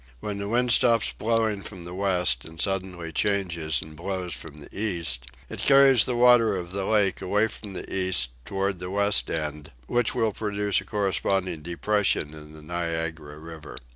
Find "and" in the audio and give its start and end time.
2.43-2.59, 3.83-3.95